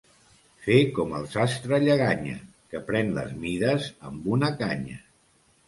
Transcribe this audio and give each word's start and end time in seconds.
Fer 0.67 0.77
com 0.95 1.13
el 1.17 1.27
sastre 1.33 1.79
Lleganya, 1.83 2.39
que 2.73 2.83
pren 2.89 3.13
les 3.21 3.39
mides 3.47 3.93
amb 4.13 4.29
una 4.39 4.53
canya. 4.67 5.01